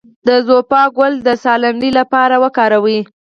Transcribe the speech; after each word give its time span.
د 0.27 0.29
زوفا 0.47 0.83
ګل 0.97 1.13
د 1.27 1.29
ساه 1.43 1.57
لنډۍ 1.63 1.91
لپاره 1.99 2.35
وکاروئ 2.43 2.99